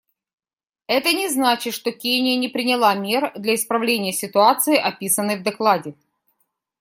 Это 0.87 1.13
не 1.13 1.29
значит, 1.29 1.75
что 1.75 1.91
Кения 1.91 2.35
не 2.35 2.47
приняла 2.47 2.95
мер 2.95 3.31
для 3.35 3.53
исправления 3.53 4.11
ситуации, 4.11 4.75
описанной 4.75 5.37
в 5.37 5.43
докладе. 5.43 5.93